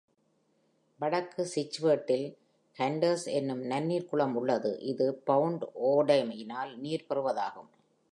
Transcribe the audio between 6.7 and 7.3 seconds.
நீர்